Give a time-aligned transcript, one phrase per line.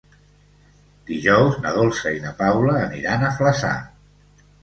[1.09, 3.77] Dijous na Dolça i na Paula aniran a Flaçà.